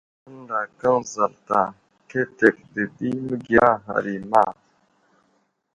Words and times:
Kaɗakan 0.25 1.01
zalta 1.13 1.59
ketek 2.09 2.55
dedi 2.73 3.09
məgiya 3.25 3.67
ghay 3.85 4.07
i 4.17 4.19
ma. 4.31 4.43